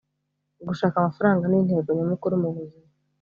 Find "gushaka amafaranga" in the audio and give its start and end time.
0.67-1.43